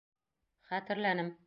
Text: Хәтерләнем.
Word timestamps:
Хәтерләнем. 0.73 1.35